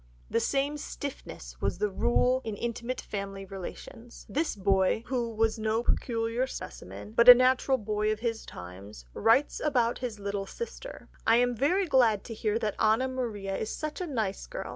[0.31, 4.25] The same stiffness was the rule in intimate family relations.
[4.27, 9.59] This boy, who was no peculiar specimen, but a natural boy of his times, writes
[9.63, 14.01] about his little sister: "I am very glad to hear that Anna Maria is such
[14.01, 14.69] a nice girl.